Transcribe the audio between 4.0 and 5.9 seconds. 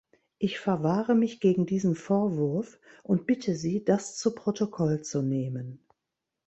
zu Protokoll zu nehmen.